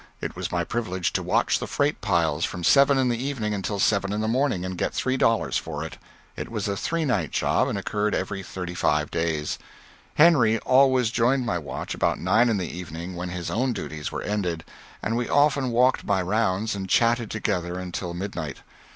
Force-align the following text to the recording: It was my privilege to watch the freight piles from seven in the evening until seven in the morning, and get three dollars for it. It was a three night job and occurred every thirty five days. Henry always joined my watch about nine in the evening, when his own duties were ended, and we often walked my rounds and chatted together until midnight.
It 0.19 0.35
was 0.35 0.51
my 0.51 0.63
privilege 0.63 1.13
to 1.13 1.21
watch 1.21 1.59
the 1.59 1.67
freight 1.67 2.01
piles 2.01 2.43
from 2.43 2.63
seven 2.63 2.97
in 2.97 3.09
the 3.09 3.23
evening 3.23 3.53
until 3.53 3.77
seven 3.77 4.11
in 4.11 4.19
the 4.19 4.27
morning, 4.27 4.65
and 4.65 4.75
get 4.75 4.95
three 4.95 5.15
dollars 5.15 5.57
for 5.57 5.83
it. 5.83 5.97
It 6.35 6.49
was 6.49 6.67
a 6.67 6.75
three 6.75 7.05
night 7.05 7.29
job 7.29 7.67
and 7.67 7.77
occurred 7.77 8.15
every 8.15 8.41
thirty 8.41 8.73
five 8.73 9.11
days. 9.11 9.59
Henry 10.15 10.57
always 10.61 11.11
joined 11.11 11.45
my 11.45 11.59
watch 11.59 11.93
about 11.93 12.17
nine 12.19 12.49
in 12.49 12.57
the 12.57 12.65
evening, 12.75 13.15
when 13.15 13.29
his 13.29 13.51
own 13.51 13.73
duties 13.73 14.11
were 14.11 14.23
ended, 14.23 14.63
and 15.03 15.15
we 15.17 15.29
often 15.29 15.69
walked 15.69 16.03
my 16.03 16.19
rounds 16.23 16.73
and 16.73 16.89
chatted 16.89 17.29
together 17.29 17.77
until 17.77 18.15
midnight. 18.15 18.57